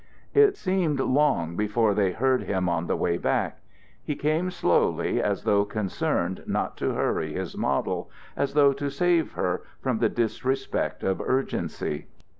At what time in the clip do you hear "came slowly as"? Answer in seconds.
4.15-5.43